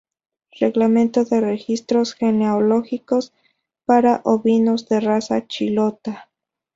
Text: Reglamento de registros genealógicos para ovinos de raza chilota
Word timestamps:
Reglamento 0.59 1.25
de 1.25 1.41
registros 1.41 2.15
genealógicos 2.15 3.33
para 3.85 4.21
ovinos 4.25 4.87
de 4.89 4.99
raza 4.99 5.45
chilota 5.45 6.31